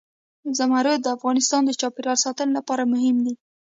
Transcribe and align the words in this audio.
زمرد 0.57 0.99
د 1.01 1.07
افغانستان 1.17 1.61
د 1.65 1.71
چاپیریال 1.79 2.17
ساتنې 2.25 2.51
لپاره 2.57 2.89
مهم 2.93 3.17
دي. 3.25 3.33